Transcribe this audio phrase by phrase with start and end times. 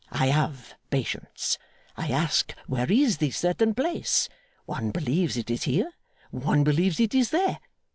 [0.11, 1.59] I have patience.
[1.95, 4.29] I ask where is this certain place.
[4.65, 4.89] One.
[4.89, 5.91] believes it is here,
[6.31, 7.59] one believes it is there.